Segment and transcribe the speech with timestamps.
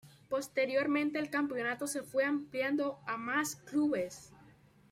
[0.29, 4.33] Posteriormente el campeonato se fue ampliando a más clubes.